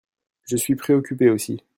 Je 0.47 0.57
suis 0.57 0.75
préoccupé 0.75 1.29
aussi. 1.29 1.61